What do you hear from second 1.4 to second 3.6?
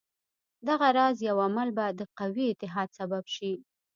عمل به د قوي اتحاد سبب شي.